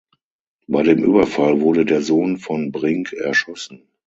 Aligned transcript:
Bei 0.67 0.81
dem 0.81 1.03
Überfall 1.03 1.59
wurde 1.61 1.85
der 1.85 2.01
Sohn 2.01 2.37
von 2.39 2.71
Brink 2.71 3.13
erschossen. 3.13 3.87